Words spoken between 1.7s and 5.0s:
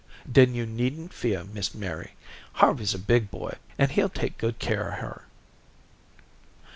Mary. Harvey's a big boy, and he'll take good care of